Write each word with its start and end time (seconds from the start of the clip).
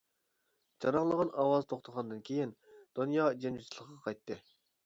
جاراڭلىغان 0.85 1.29
ئاۋاز 1.43 1.69
توختىغاندىن 1.73 2.25
كېيىن، 2.31 2.57
دۇنيا 3.01 3.31
جىمجىتلىقىغا 3.45 4.01
قايتتى. 4.09 4.41